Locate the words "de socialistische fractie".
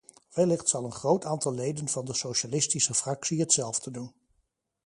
2.05-3.39